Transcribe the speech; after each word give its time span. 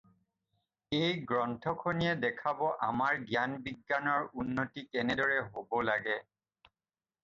এই 0.99 1.11
গ্ৰন্থ 1.31 1.73
খনিয়েই 1.83 2.17
দেখাব 2.23 2.65
আমাৰ 2.89 3.21
জ্ঞান 3.29 3.55
বিজ্ঞানৰ 3.69 4.27
উন্নতি 4.45 4.89
কেনে 4.97 5.21
দৰে 5.25 5.41
হ'ব 5.53 5.83
লাগে 5.95 6.23